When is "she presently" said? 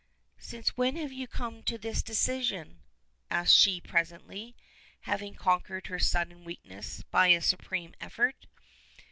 3.53-4.55